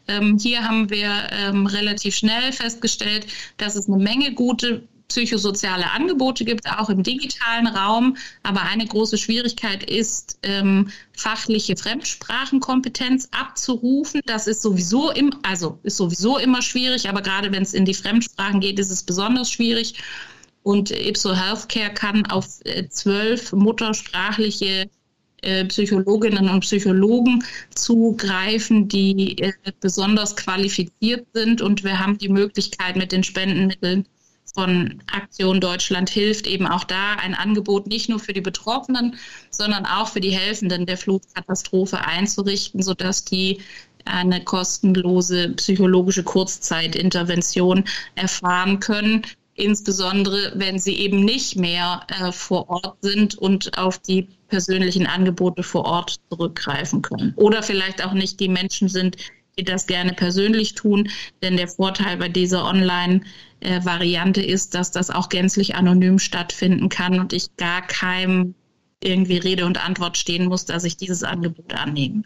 Ähm, 0.09 0.38
hier 0.38 0.64
haben 0.64 0.88
wir 0.90 1.28
ähm, 1.33 1.66
relativ 1.66 2.16
schnell 2.16 2.52
festgestellt, 2.52 3.26
dass 3.59 3.76
es 3.76 3.87
eine 3.87 4.02
Menge 4.02 4.33
gute 4.33 4.88
psychosoziale 5.09 5.90
Angebote 5.90 6.45
gibt, 6.45 6.66
auch 6.71 6.90
im 6.90 7.02
digitalen 7.02 7.66
Raum. 7.66 8.16
Aber 8.42 8.62
eine 8.62 8.87
große 8.87 9.18
Schwierigkeit 9.18 9.83
ist, 9.83 10.38
ähm, 10.42 10.90
fachliche 11.12 11.76
Fremdsprachenkompetenz 11.76 13.28
abzurufen. 13.33 14.21
Das 14.26 14.47
ist 14.47 14.62
sowieso 14.62 15.11
im, 15.11 15.33
also 15.42 15.78
ist 15.83 15.97
sowieso 15.97 16.38
immer 16.38 16.62
schwierig, 16.62 17.09
aber 17.09 17.23
gerade 17.23 17.52
wenn 17.52 17.62
es 17.62 17.73
in 17.73 17.85
die 17.85 17.95
Fremdsprachen 17.95 18.61
geht, 18.61 18.78
ist 18.78 18.90
es 18.90 19.02
besonders 19.02 19.50
schwierig. 19.50 19.95
Und 20.68 20.90
Ipso 20.90 21.34
Healthcare 21.34 21.94
kann 21.94 22.26
auf 22.26 22.60
äh, 22.66 22.87
zwölf 22.90 23.54
muttersprachliche 23.54 24.90
äh, 25.40 25.64
Psychologinnen 25.64 26.50
und 26.50 26.60
Psychologen 26.60 27.42
zugreifen, 27.75 28.87
die 28.87 29.38
äh, 29.38 29.54
besonders 29.80 30.37
qualifiziert 30.37 31.26
sind. 31.32 31.62
Und 31.62 31.84
wir 31.84 31.98
haben 31.98 32.18
die 32.18 32.28
Möglichkeit, 32.28 32.96
mit 32.96 33.12
den 33.12 33.25
Spendenmitteln 33.25 34.06
von 34.54 35.02
Aktion 35.10 35.62
Deutschland 35.62 36.10
hilft 36.10 36.46
eben 36.46 36.66
auch 36.66 36.84
da 36.84 37.14
ein 37.14 37.34
Angebot 37.34 37.87
nicht 37.87 38.10
nur 38.10 38.18
für 38.18 38.34
die 38.34 38.42
Betroffenen, 38.42 39.16
sondern 39.48 39.87
auch 39.87 40.08
für 40.08 40.20
die 40.20 40.37
Helfenden 40.37 40.84
der 40.84 40.98
Flutkatastrophe 40.98 42.04
einzurichten, 42.04 42.82
sodass 42.82 43.25
die 43.25 43.62
eine 44.04 44.44
kostenlose 44.44 45.48
psychologische 45.54 46.25
Kurzzeitintervention 46.25 47.84
erfahren 48.16 48.80
können, 48.80 49.22
insbesondere 49.59 50.53
wenn 50.55 50.79
sie 50.79 50.95
eben 50.95 51.25
nicht 51.25 51.57
mehr 51.57 52.07
äh, 52.09 52.33
vor 52.33 52.71
Ort 52.71 52.99
sind 53.03 53.37
und 53.37 53.77
auf 53.77 53.99
die 53.99 54.29
persönlichen 54.49 55.07
Angebote 55.07 55.62
vor 55.62 55.85
Ort 55.85 56.21
zurückgreifen 56.31 57.03
können. 57.03 57.35
Oder 57.37 57.62
vielleicht 57.62 58.05
auch 58.05 58.12
nicht 58.12 58.41
die 58.41 58.49
Menschen 58.49 58.88
sind, 58.88 59.17
die 59.59 59.65
das 59.65 59.87
gerne 59.87 60.12
persönlich 60.12 60.75
tun. 60.75 61.11
Denn 61.43 61.57
der 61.57 61.69
Vorteil 61.69 62.17
bei 62.17 62.29
dieser 62.29 62.65
Online-Variante 62.65 64.43
ist, 64.43 64.75
dass 64.75 64.93
das 64.93 65.11
auch 65.11 65.29
gänzlich 65.29 65.75
anonym 65.75 66.19
stattfinden 66.19 66.88
kann 66.88 67.19
und 67.19 67.33
ich 67.33 67.57
gar 67.57 67.83
keinem 67.83 68.55
irgendwie 69.03 69.38
Rede 69.38 69.67
und 69.67 69.85
Antwort 69.85 70.17
stehen 70.17 70.47
muss, 70.47 70.65
dass 70.65 70.85
ich 70.85 70.97
dieses 70.97 71.25
Angebot 71.25 71.75
annehme. 71.75 72.23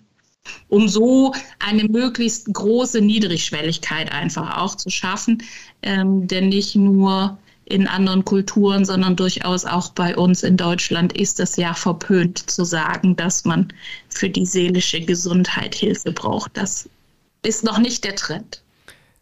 Um 0.68 0.88
so 0.88 1.34
eine 1.58 1.84
möglichst 1.84 2.52
große 2.52 3.00
Niedrigschwelligkeit 3.00 4.10
einfach 4.12 4.58
auch 4.58 4.74
zu 4.74 4.90
schaffen, 4.90 5.42
ähm, 5.82 6.26
denn 6.26 6.48
nicht 6.48 6.74
nur 6.74 7.38
in 7.64 7.86
anderen 7.86 8.24
Kulturen, 8.24 8.84
sondern 8.84 9.16
durchaus 9.16 9.64
auch 9.64 9.90
bei 9.90 10.16
uns 10.16 10.42
in 10.42 10.56
Deutschland 10.56 11.12
ist 11.12 11.40
es 11.40 11.56
ja 11.56 11.74
verpönt 11.74 12.50
zu 12.50 12.64
sagen, 12.64 13.16
dass 13.16 13.44
man 13.44 13.72
für 14.08 14.28
die 14.28 14.46
seelische 14.46 15.00
Gesundheit 15.00 15.74
Hilfe 15.74 16.12
braucht. 16.12 16.56
Das 16.56 16.88
ist 17.42 17.64
noch 17.64 17.78
nicht 17.78 18.04
der 18.04 18.16
Trend. 18.16 18.62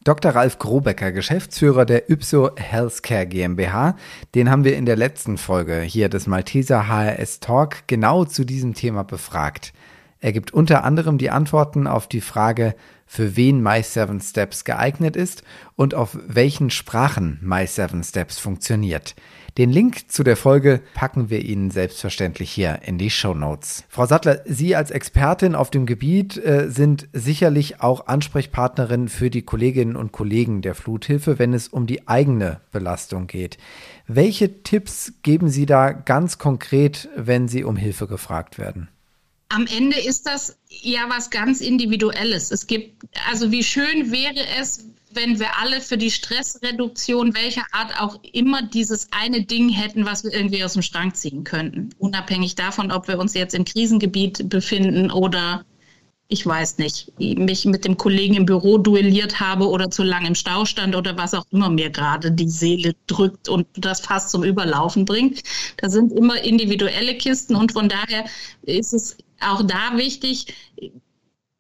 Dr. 0.03 0.33
Ralf 0.33 0.59
Grobecker, 0.59 1.13
Geschäftsführer 1.13 1.85
der 1.85 2.11
Ypso 2.11 2.51
Healthcare 2.57 3.27
GmbH, 3.27 3.97
den 4.35 4.51
haben 4.51 4.65
wir 4.65 4.75
in 4.77 4.87
der 4.87 4.97
letzten 4.97 5.37
Folge 5.37 5.83
hier 5.83 6.09
des 6.09 6.27
Malteser 6.27 6.89
HRS 6.89 7.41
Talk 7.41 7.87
genau 7.87 8.25
zu 8.25 8.45
diesem 8.45 8.73
Thema 8.73 9.05
befragt. 9.05 9.75
Er 10.21 10.33
gibt 10.33 10.53
unter 10.53 10.85
anderem 10.85 11.17
die 11.17 11.31
Antworten 11.31 11.87
auf 11.87 12.07
die 12.07 12.21
Frage, 12.21 12.75
für 13.07 13.37
wen 13.37 13.61
My 13.61 13.83
Seven 13.83 14.21
Steps 14.21 14.65
geeignet 14.65 15.17
ist 15.17 15.43
und 15.77 15.95
auf 15.95 16.17
welchen 16.29 16.71
Sprachen 16.71 17.41
My 17.43 17.67
Seven 17.67 18.05
Steps 18.05 18.39
funktioniert. 18.39 19.17
Den 19.59 19.71
Link 19.71 20.13
zu 20.13 20.23
der 20.23 20.37
Folge 20.37 20.81
packen 20.95 21.29
wir 21.29 21.45
Ihnen 21.45 21.73
selbstverständlich 21.73 22.53
hier 22.53 22.81
in 22.85 22.99
die 22.99 23.11
Show 23.11 23.35
Notes. 23.35 23.85
Frau 23.89 24.07
Sattler, 24.07 24.43
Sie 24.45 24.77
als 24.77 24.93
Expertin 24.93 25.57
auf 25.57 25.71
dem 25.71 25.87
Gebiet 25.87 26.37
äh, 26.37 26.69
sind 26.71 27.09
sicherlich 27.13 27.81
auch 27.81 28.07
Ansprechpartnerin 28.07 29.09
für 29.09 29.31
die 29.31 29.43
Kolleginnen 29.43 29.97
und 29.97 30.13
Kollegen 30.13 30.63
der 30.63 30.77
Fluthilfe, 30.77 31.39
wenn 31.39 31.53
es 31.53 31.67
um 31.67 31.89
die 31.89 32.07
eigene 32.07 32.61
Belastung 32.71 33.27
geht. 33.27 33.59
Welche 34.07 34.63
Tipps 34.63 35.15
geben 35.23 35.49
Sie 35.49 35.67
da 35.67 35.91
ganz 35.91 36.39
konkret, 36.39 37.09
wenn 37.17 37.49
Sie 37.49 37.65
um 37.65 37.75
Hilfe 37.75 38.07
gefragt 38.07 38.59
werden? 38.59 38.89
Am 39.51 39.67
Ende 39.67 39.99
ist 39.99 40.27
das 40.27 40.57
ja 40.69 41.01
was 41.09 41.31
ganz 41.31 41.61
Individuelles. 41.61 42.51
Es 42.51 42.67
gibt, 42.67 43.05
also 43.29 43.51
wie 43.51 43.65
schön 43.65 44.11
wäre 44.11 44.47
es, 44.59 44.87
wenn 45.13 45.41
wir 45.41 45.59
alle 45.59 45.81
für 45.81 45.99
die 45.99 46.11
Stressreduktion, 46.11 47.35
welcher 47.35 47.65
Art 47.73 48.01
auch 48.01 48.21
immer, 48.33 48.63
dieses 48.63 49.09
eine 49.11 49.43
Ding 49.43 49.69
hätten, 49.69 50.07
was 50.07 50.23
wir 50.23 50.33
irgendwie 50.33 50.63
aus 50.63 50.75
dem 50.75 50.83
Schrank 50.83 51.17
ziehen 51.17 51.43
könnten. 51.43 51.91
Unabhängig 51.99 52.55
davon, 52.55 52.93
ob 52.93 53.09
wir 53.09 53.19
uns 53.19 53.35
jetzt 53.35 53.55
im 53.55 53.65
Krisengebiet 53.65 54.49
befinden 54.49 55.11
oder 55.11 55.65
ich 56.33 56.47
weiß 56.47 56.79
nicht, 56.79 57.11
mich 57.19 57.65
mit 57.65 57.85
dem 57.85 57.97
Kollegen 57.97 58.35
im 58.35 58.47
Büro 58.47 58.79
duelliert 58.79 59.41
habe 59.41 59.69
oder 59.69 59.91
zu 59.91 60.05
lange 60.05 60.29
im 60.29 60.37
Stau 60.37 60.65
stand 60.65 60.95
oder 60.95 61.19
was 61.19 61.35
auch 61.35 61.45
immer 61.51 61.69
mir 61.71 61.91
gerade 61.91 62.31
die 62.31 62.49
Seele 62.49 62.95
drückt 63.09 63.49
und 63.49 63.67
das 63.75 64.01
fast 64.01 64.31
zum 64.31 64.45
Überlaufen 64.45 65.05
bringt. 65.05 65.43
Da 65.79 65.91
sind 65.91 66.13
immer 66.13 66.41
individuelle 66.41 67.17
Kisten 67.17 67.57
und 67.57 67.73
von 67.73 67.89
daher 67.89 68.27
ist 68.63 68.93
es 68.93 69.17
auch 69.41 69.63
da 69.63 69.97
wichtig, 69.97 70.55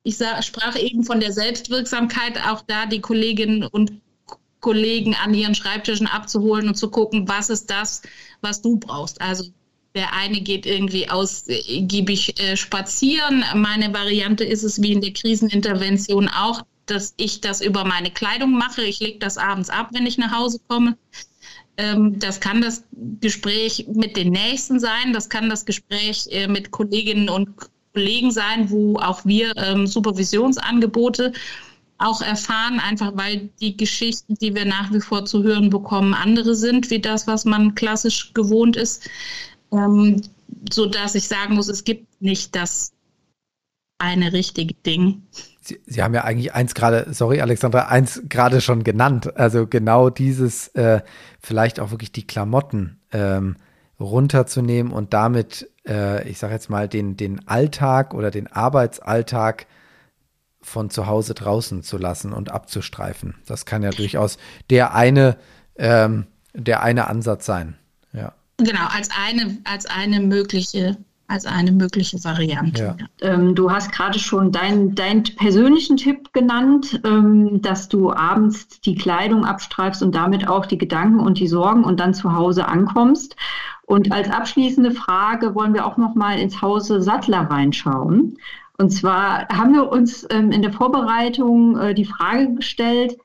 ich 0.03 0.17
sah, 0.17 0.43
sprach 0.43 0.77
eben 0.77 1.05
von 1.05 1.21
der 1.21 1.33
Selbstwirksamkeit, 1.33 2.41
auch 2.47 2.63
da 2.63 2.87
die 2.87 3.01
Kolleginnen 3.01 3.65
und 3.65 3.93
Kollegen 4.61 5.15
an 5.15 5.35
ihren 5.35 5.55
Schreibtischen 5.55 6.07
abzuholen 6.07 6.69
und 6.69 6.77
zu 6.77 6.91
gucken, 6.91 7.29
was 7.29 7.51
ist 7.51 7.71
das, 7.71 8.03
was 8.41 8.63
du 8.63 8.77
brauchst. 8.77 9.21
Also 9.21 9.45
der 9.95 10.13
eine 10.13 10.41
geht 10.41 10.67
irgendwie 10.67 11.09
ausgiebig 11.09 12.41
äh, 12.41 12.57
spazieren. 12.57 13.45
Meine 13.55 13.93
Variante 13.93 14.45
ist 14.45 14.63
es 14.63 14.81
wie 14.81 14.93
in 14.93 15.01
der 15.01 15.13
Krisenintervention 15.13 16.29
auch, 16.29 16.63
dass 16.91 17.15
ich 17.17 17.41
das 17.41 17.61
über 17.61 17.85
meine 17.85 18.11
Kleidung 18.11 18.53
mache. 18.53 18.83
Ich 18.83 19.01
lege 19.01 19.19
das 19.19 19.39
abends 19.39 19.71
ab, 19.71 19.91
wenn 19.93 20.07
ich 20.07 20.19
nach 20.19 20.37
Hause 20.37 20.61
komme. 20.69 20.97
Ähm, 21.77 22.19
das 22.19 22.41
kann 22.41 22.61
das 22.61 22.85
Gespräch 23.21 23.87
mit 23.93 24.17
den 24.17 24.31
Nächsten 24.31 24.81
sein. 24.81 25.13
Das 25.13 25.29
kann 25.29 25.49
das 25.49 25.65
Gespräch 25.65 26.27
äh, 26.31 26.49
mit 26.49 26.71
Kolleginnen 26.71 27.29
und 27.29 27.51
Kollegen 27.95 28.31
sein, 28.31 28.71
wo 28.71 28.97
auch 28.99 29.25
wir 29.25 29.57
ähm, 29.57 29.87
Supervisionsangebote 29.87 31.33
auch 31.99 32.23
erfahren, 32.23 32.81
einfach 32.81 33.13
weil 33.15 33.51
die 33.61 33.77
Geschichten, 33.77 34.35
die 34.35 34.55
wir 34.55 34.65
nach 34.65 34.93
wie 34.93 35.01
vor 35.01 35.27
zu 35.27 35.43
hören 35.43 35.69
bekommen, 35.69 36.15
andere 36.15 36.55
sind, 36.55 36.91
wie 36.91 37.01
das, 37.01 37.27
was 37.27 37.45
man 37.45 37.75
klassisch 37.75 38.33
gewohnt 38.33 38.77
ist. 38.77 39.09
Ähm, 39.71 40.23
so 40.73 40.91
ich 40.91 41.29
sagen 41.29 41.55
muss, 41.55 41.69
es 41.69 41.85
gibt 41.85 42.21
nicht 42.21 42.57
das 42.57 42.93
eine 43.99 44.33
richtige 44.33 44.75
Ding. 44.75 45.23
Sie, 45.71 45.81
Sie 45.87 46.03
haben 46.03 46.15
ja 46.15 46.25
eigentlich 46.25 46.53
eins 46.53 46.75
gerade, 46.75 47.07
sorry 47.13 47.41
Alexandra, 47.41 47.87
eins 47.87 48.23
gerade 48.29 48.61
schon 48.61 48.83
genannt. 48.85 49.37
Also 49.37 49.67
genau 49.67 50.11
dieses, 50.11 50.69
äh, 50.69 51.01
vielleicht 51.41 51.79
auch 51.81 51.93
wirklich 51.93 52.13
die 52.13 52.27
Klamotten 52.27 53.01
ähm, 53.13 53.57
runterzunehmen 54.01 54.93
und 54.93 55.15
damit, 55.15 55.71
äh, 55.87 56.29
ich 56.29 56.39
sage 56.39 56.55
jetzt 56.55 56.71
mal, 56.71 56.89
den, 56.89 57.17
den 57.17 57.47
Alltag 57.47 58.15
oder 58.15 58.31
den 58.31 58.49
Arbeitsalltag 58.49 59.67
von 60.61 60.91
zu 60.91 61.07
Hause 61.07 61.35
draußen 61.35 61.83
zu 61.83 61.97
lassen 61.97 62.33
und 62.33 62.51
abzustreifen. 62.51 63.37
Das 63.47 63.65
kann 63.65 63.83
ja 63.83 63.91
durchaus 63.91 64.37
der 64.69 64.95
eine, 64.95 65.37
ähm, 65.77 66.27
der 66.53 66.83
eine 66.83 67.07
Ansatz 67.07 67.47
sein. 67.47 67.77
Ja. 68.13 68.35
Genau, 68.59 68.87
als 68.91 69.09
eine, 69.17 69.59
als 69.65 69.87
eine 69.87 70.21
mögliche 70.21 70.97
als 71.31 71.47
eine 71.47 71.73
mögliche 71.73 72.23
Variante. 72.25 72.97
Ja. 72.99 73.07
Ähm, 73.21 73.55
du 73.55 73.71
hast 73.71 73.93
gerade 73.93 74.19
schon 74.19 74.51
deinen 74.51 74.95
dein 74.95 75.23
persönlichen 75.23 75.97
Tipp 75.97 76.33
genannt, 76.33 77.01
ähm, 77.05 77.63
dass 77.63 77.89
du 77.89 78.13
abends 78.13 78.81
die 78.81 78.97
Kleidung 78.97 79.45
abstreifst 79.45 80.03
und 80.03 80.15
damit 80.15 80.49
auch 80.49 80.67
die 80.67 80.79
Gedanken 80.79 81.21
und 81.21 81.39
die 81.39 81.47
Sorgen 81.47 81.85
und 81.85 82.01
dann 82.01 82.15
zu 82.15 82.35
Hause 82.35 82.67
ankommst. 82.67 83.37
Und 83.87 84.13
als 84.13 84.31
abschließende 84.31 84.91
Frage 84.91 85.55
wollen 85.55 85.75
wir 85.75 85.87
auch 85.87 85.97
noch 85.97 86.15
mal 86.15 86.39
ins 86.39 86.61
Hause 86.63 87.01
Sattler 87.01 87.43
reinschauen. 87.43 88.37
Und 88.77 88.91
zwar 88.91 89.47
haben 89.49 89.75
wir 89.75 89.91
uns 89.91 90.27
ähm, 90.31 90.51
in 90.51 90.63
der 90.63 90.73
Vorbereitung 90.73 91.77
äh, 91.77 91.95
die 91.95 92.05
Frage 92.05 92.55
gestellt, 92.55 93.19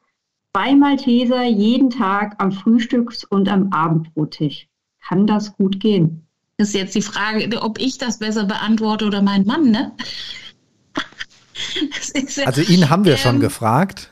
zwei 0.53 0.75
Malteser 0.75 1.43
jeden 1.43 1.89
Tag 1.89 2.35
am 2.37 2.51
Frühstücks- 2.51 3.25
und 3.25 3.49
am 3.49 3.71
Abendbrottisch. 3.71 4.67
Kann 5.07 5.27
das 5.27 5.55
gut 5.55 5.79
gehen? 5.79 6.24
Ist 6.57 6.73
jetzt 6.73 6.95
die 6.95 7.01
Frage, 7.01 7.61
ob 7.61 7.79
ich 7.79 7.97
das 7.97 8.19
besser 8.19 8.45
beantworte 8.45 9.05
oder 9.05 9.21
mein 9.21 9.45
Mann, 9.45 9.71
ne? 9.71 9.91
Ist, 12.13 12.45
also 12.45 12.61
ihn 12.61 12.89
haben 12.89 13.05
wir 13.05 13.13
ähm, 13.13 13.19
schon 13.19 13.39
gefragt. 13.39 14.11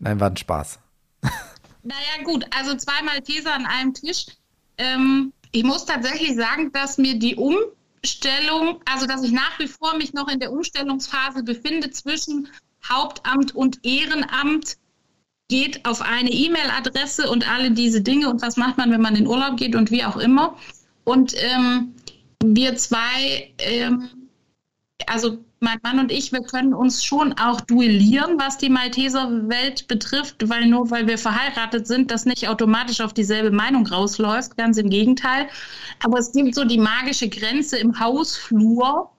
Nein, 0.00 0.18
war 0.18 0.30
ein 0.30 0.36
Spaß. 0.36 0.80
Naja, 1.82 2.24
gut, 2.24 2.44
also 2.56 2.76
zwei 2.76 3.02
Malteser 3.02 3.54
an 3.54 3.66
einem 3.66 3.94
Tisch. 3.94 4.26
Ähm, 4.78 5.32
ich 5.52 5.64
muss 5.64 5.86
tatsächlich 5.86 6.36
sagen, 6.36 6.72
dass 6.72 6.98
mir 6.98 7.18
die 7.18 7.36
Umstellung, 7.36 8.80
also 8.84 9.06
dass 9.06 9.22
ich 9.22 9.32
nach 9.32 9.58
wie 9.58 9.68
vor 9.68 9.96
mich 9.96 10.12
noch 10.12 10.28
in 10.28 10.40
der 10.40 10.52
Umstellungsphase 10.52 11.42
befinde 11.42 11.90
zwischen 11.90 12.48
Hauptamt 12.88 13.54
und 13.54 13.84
Ehrenamt, 13.84 14.76
geht 15.48 15.84
auf 15.84 16.02
eine 16.02 16.30
E-Mail-Adresse 16.30 17.28
und 17.28 17.50
alle 17.50 17.72
diese 17.72 18.00
Dinge 18.00 18.30
und 18.30 18.42
was 18.42 18.56
macht 18.56 18.78
man, 18.78 18.90
wenn 18.90 19.00
man 19.00 19.16
in 19.16 19.26
Urlaub 19.26 19.56
geht 19.56 19.74
und 19.74 19.90
wie 19.90 20.04
auch 20.04 20.16
immer. 20.16 20.56
Und 21.04 21.34
ähm, 21.36 21.94
wir 22.42 22.76
zwei, 22.76 23.52
ähm, 23.58 24.08
also 25.06 25.38
mein 25.60 25.78
Mann 25.82 25.98
und 25.98 26.10
ich, 26.10 26.32
wir 26.32 26.40
können 26.40 26.72
uns 26.72 27.04
schon 27.04 27.34
auch 27.34 27.60
duellieren, 27.60 28.38
was 28.38 28.56
die 28.56 28.70
Malteser-Welt 28.70 29.88
betrifft, 29.88 30.48
weil 30.48 30.66
nur 30.66 30.90
weil 30.90 31.06
wir 31.06 31.18
verheiratet 31.18 31.86
sind, 31.86 32.10
das 32.10 32.24
nicht 32.24 32.48
automatisch 32.48 33.02
auf 33.02 33.12
dieselbe 33.12 33.50
Meinung 33.50 33.86
rausläuft. 33.86 34.56
Ganz 34.56 34.78
im 34.78 34.88
Gegenteil. 34.88 35.48
Aber 36.02 36.18
es 36.18 36.32
gibt 36.32 36.54
so 36.54 36.64
die 36.64 36.78
magische 36.78 37.28
Grenze 37.28 37.78
im 37.78 38.00
Hausflur. 38.00 39.10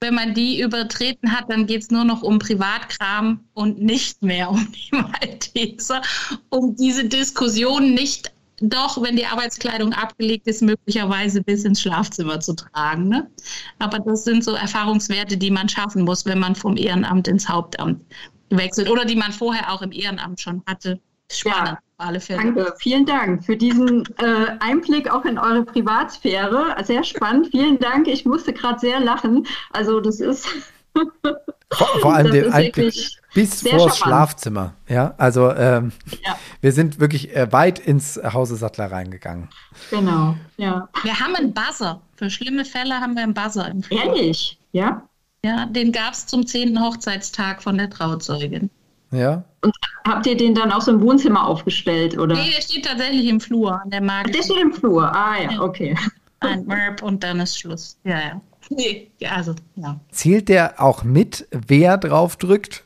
Wenn 0.00 0.14
man 0.14 0.34
die 0.34 0.60
übertreten 0.60 1.32
hat, 1.32 1.50
dann 1.50 1.66
geht 1.66 1.82
es 1.82 1.90
nur 1.90 2.04
noch 2.04 2.22
um 2.22 2.38
Privatkram 2.38 3.44
und 3.54 3.80
nicht 3.80 4.22
mehr 4.22 4.50
um 4.50 4.72
die 4.72 4.96
Malteser, 4.96 6.02
um 6.50 6.76
diese 6.76 7.04
Diskussion 7.04 7.94
nicht 7.94 8.32
doch, 8.60 9.02
wenn 9.02 9.16
die 9.16 9.26
Arbeitskleidung 9.26 9.92
abgelegt 9.92 10.46
ist, 10.46 10.62
möglicherweise 10.62 11.42
bis 11.42 11.64
ins 11.64 11.80
Schlafzimmer 11.80 12.40
zu 12.40 12.54
tragen. 12.54 13.08
Ne? 13.08 13.30
Aber 13.78 13.98
das 14.00 14.24
sind 14.24 14.44
so 14.44 14.54
Erfahrungswerte, 14.54 15.36
die 15.36 15.50
man 15.50 15.68
schaffen 15.68 16.02
muss, 16.02 16.26
wenn 16.26 16.38
man 16.38 16.54
vom 16.54 16.76
Ehrenamt 16.76 17.28
ins 17.28 17.48
Hauptamt 17.48 18.04
wechselt 18.50 18.90
oder 18.90 19.04
die 19.04 19.16
man 19.16 19.32
vorher 19.32 19.72
auch 19.72 19.82
im 19.82 19.92
Ehrenamt 19.92 20.40
schon 20.40 20.62
hatte. 20.66 21.00
Spannend. 21.30 21.68
Ja. 21.68 21.78
Alle 22.00 22.20
Fälle. 22.20 22.38
Danke, 22.38 22.74
vielen 22.78 23.06
Dank 23.06 23.44
für 23.44 23.56
diesen 23.56 24.04
äh, 24.18 24.56
Einblick 24.60 25.12
auch 25.12 25.24
in 25.24 25.36
eure 25.36 25.64
Privatsphäre. 25.64 26.76
Sehr 26.84 27.02
spannend, 27.02 27.48
vielen 27.48 27.78
Dank. 27.80 28.06
Ich 28.06 28.24
musste 28.24 28.52
gerade 28.52 28.78
sehr 28.78 29.00
lachen. 29.00 29.46
Also 29.70 30.00
das 30.00 30.20
ist 30.20 30.48
vor, 31.72 31.88
vor 32.00 32.14
allem 32.14 32.32
den 32.32 32.52
Einblick 32.52 32.94
bis 33.34 33.62
vor 33.68 33.90
Schlafzimmer. 33.90 34.74
Ja, 34.88 35.14
also 35.18 35.52
ähm, 35.52 35.92
ja. 36.24 36.38
wir 36.60 36.72
sind 36.72 37.00
wirklich 37.00 37.34
äh, 37.36 37.52
weit 37.52 37.78
ins 37.78 38.20
Hause 38.32 38.56
Sattler 38.56 38.90
reingegangen. 38.90 39.48
Genau, 39.90 40.36
ja. 40.56 40.88
Wir 41.02 41.20
haben 41.20 41.36
einen 41.36 41.52
Buzzer. 41.52 42.00
Für 42.16 42.30
schlimme 42.30 42.64
Fälle 42.64 42.94
haben 42.94 43.14
wir 43.14 43.22
einen 43.22 43.34
Buzzer 43.34 43.68
im 43.68 43.82
Flur. 43.82 44.02
Ehrlich? 44.02 44.58
Ja? 44.72 45.02
Ja, 45.44 45.66
den 45.66 45.92
gab 45.92 46.14
es 46.14 46.26
zum 46.26 46.46
10. 46.46 46.80
Hochzeitstag 46.80 47.62
von 47.62 47.78
der 47.78 47.90
Trauzeugin. 47.90 48.70
Ja. 49.10 49.44
Und 49.62 49.74
habt 50.06 50.26
ihr 50.26 50.36
den 50.36 50.54
dann 50.54 50.72
auch 50.72 50.82
so 50.82 50.90
im 50.92 51.00
Wohnzimmer 51.00 51.46
aufgestellt, 51.46 52.18
oder? 52.18 52.34
Nee, 52.34 52.50
der 52.54 52.62
steht 52.62 52.84
tatsächlich 52.84 53.26
im 53.26 53.40
Flur. 53.40 53.80
Der, 53.86 54.00
Mag 54.00 54.32
der 54.32 54.42
steht 54.42 54.58
im 54.58 54.72
Flur, 54.72 55.04
ah 55.14 55.40
ja, 55.40 55.60
okay. 55.60 55.96
Ein 56.40 56.66
Merp 56.66 57.02
und 57.02 57.22
dann 57.22 57.40
ist 57.40 57.58
Schluss. 57.58 57.98
Ja, 58.04 58.20
ja. 58.20 58.40
Nee, 58.70 59.10
also, 59.28 59.54
ja. 59.76 59.98
Zählt 60.10 60.48
der 60.48 60.82
auch 60.82 61.02
mit, 61.02 61.46
wer 61.50 61.96
drauf 61.96 62.36
drückt? 62.36 62.84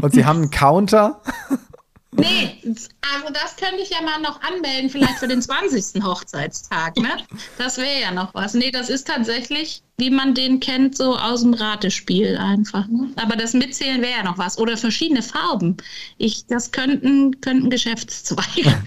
Und 0.00 0.12
Sie 0.14 0.24
haben 0.24 0.42
einen 0.42 0.50
Counter? 0.50 1.20
Nee, 2.12 2.58
also 2.64 3.32
das 3.32 3.56
könnte 3.56 3.82
ich 3.82 3.90
ja 3.90 4.00
mal 4.02 4.20
noch 4.20 4.40
anmelden, 4.40 4.90
vielleicht 4.90 5.18
für 5.18 5.28
den 5.28 5.40
20. 5.42 6.02
Hochzeitstag, 6.02 6.96
ne? 6.96 7.10
Das 7.58 7.76
wäre 7.76 8.00
ja 8.00 8.10
noch 8.10 8.34
was. 8.34 8.54
Nee, 8.54 8.70
das 8.70 8.88
ist 8.88 9.06
tatsächlich, 9.06 9.82
wie 9.98 10.10
man 10.10 10.34
den 10.34 10.58
kennt, 10.58 10.96
so 10.96 11.16
aus 11.16 11.42
dem 11.42 11.54
Ratespiel 11.54 12.36
einfach. 12.38 12.88
Ne? 12.88 13.10
Aber 13.16 13.36
das 13.36 13.52
Mitzählen 13.52 14.00
wäre 14.00 14.18
ja 14.18 14.22
noch 14.24 14.38
was. 14.38 14.58
Oder 14.58 14.76
verschiedene 14.76 15.22
Farben. 15.22 15.76
Ich, 16.16 16.46
das 16.46 16.72
könnten, 16.72 17.40
könnten 17.40 17.70
Geschäftszweige 17.70 18.64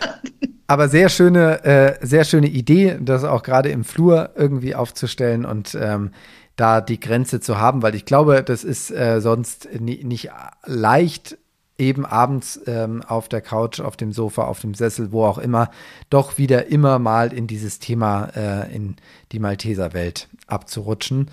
werden. 0.00 0.54
Aber 0.72 0.88
sehr 0.88 1.10
schöne, 1.10 1.62
äh, 1.66 1.98
sehr 2.00 2.24
schöne 2.24 2.46
Idee, 2.46 2.96
das 2.98 3.24
auch 3.24 3.42
gerade 3.42 3.68
im 3.68 3.84
Flur 3.84 4.30
irgendwie 4.36 4.74
aufzustellen 4.74 5.44
und 5.44 5.76
ähm, 5.78 6.12
da 6.56 6.80
die 6.80 6.98
Grenze 6.98 7.40
zu 7.40 7.58
haben, 7.58 7.82
weil 7.82 7.94
ich 7.94 8.06
glaube, 8.06 8.42
das 8.42 8.64
ist 8.64 8.90
äh, 8.90 9.20
sonst 9.20 9.68
nie, 9.78 10.02
nicht 10.02 10.30
leicht, 10.64 11.36
eben 11.76 12.06
abends 12.06 12.58
ähm, 12.66 13.02
auf 13.02 13.28
der 13.28 13.42
Couch, 13.42 13.80
auf 13.80 13.98
dem 13.98 14.12
Sofa, 14.12 14.44
auf 14.44 14.60
dem 14.60 14.72
Sessel, 14.72 15.12
wo 15.12 15.26
auch 15.26 15.36
immer, 15.36 15.70
doch 16.08 16.38
wieder 16.38 16.68
immer 16.68 16.98
mal 16.98 17.34
in 17.34 17.46
dieses 17.46 17.78
Thema, 17.78 18.30
äh, 18.34 18.74
in 18.74 18.96
die 19.32 19.40
Malteserwelt 19.40 20.30
abzurutschen. 20.46 21.30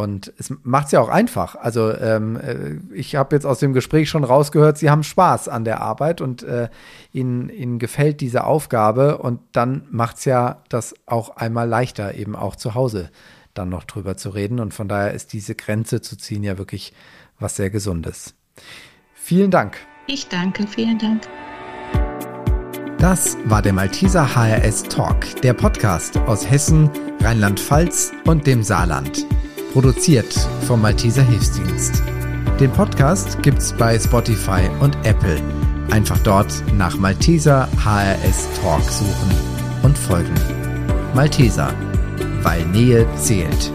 Und 0.00 0.32
es 0.38 0.52
macht 0.62 0.86
es 0.86 0.92
ja 0.92 1.00
auch 1.00 1.08
einfach. 1.08 1.54
Also 1.56 1.94
ähm, 1.96 2.36
äh, 2.36 2.78
ich 2.94 3.16
habe 3.16 3.36
jetzt 3.36 3.44
aus 3.44 3.58
dem 3.58 3.72
Gespräch 3.72 4.08
schon 4.08 4.24
rausgehört, 4.24 4.78
Sie 4.78 4.90
haben 4.90 5.02
Spaß 5.02 5.48
an 5.48 5.64
der 5.64 5.80
Arbeit 5.80 6.20
und 6.20 6.42
äh, 6.42 6.68
Ihnen, 7.12 7.48
Ihnen 7.48 7.78
gefällt 7.78 8.20
diese 8.20 8.44
Aufgabe 8.44 9.18
und 9.18 9.40
dann 9.52 9.86
macht 9.90 10.18
es 10.18 10.24
ja 10.24 10.62
das 10.68 10.94
auch 11.06 11.36
einmal 11.36 11.68
leichter, 11.68 12.14
eben 12.14 12.36
auch 12.36 12.56
zu 12.56 12.74
Hause 12.74 13.10
dann 13.54 13.68
noch 13.68 13.84
drüber 13.84 14.16
zu 14.16 14.30
reden. 14.30 14.60
Und 14.60 14.74
von 14.74 14.88
daher 14.88 15.12
ist 15.12 15.32
diese 15.32 15.54
Grenze 15.54 16.00
zu 16.00 16.16
ziehen 16.16 16.42
ja 16.42 16.58
wirklich 16.58 16.92
was 17.38 17.56
sehr 17.56 17.70
Gesundes. 17.70 18.34
Vielen 19.14 19.50
Dank. 19.50 19.76
Ich 20.06 20.28
danke, 20.28 20.66
vielen 20.66 20.98
Dank. 20.98 21.22
Das 22.98 23.38
war 23.44 23.62
der 23.62 23.72
Malteser 23.72 24.34
HRS 24.34 24.82
Talk, 24.82 25.40
der 25.40 25.54
Podcast 25.54 26.18
aus 26.18 26.48
Hessen, 26.50 26.90
Rheinland-Pfalz 27.20 28.12
und 28.26 28.46
dem 28.46 28.62
Saarland. 28.62 29.24
Produziert 29.72 30.34
vom 30.66 30.82
Malteser 30.82 31.22
Hilfsdienst. 31.22 32.02
Den 32.58 32.72
Podcast 32.72 33.40
gibt's 33.42 33.72
bei 33.72 33.96
Spotify 33.98 34.68
und 34.80 34.96
Apple. 35.04 35.40
Einfach 35.92 36.18
dort 36.18 36.52
nach 36.76 36.96
Malteser 36.98 37.68
HRS 37.76 38.48
Talk 38.60 38.82
suchen 38.82 39.30
und 39.82 39.96
folgen. 39.96 40.34
Malteser, 41.14 41.72
weil 42.42 42.66
Nähe 42.66 43.06
zählt. 43.16 43.72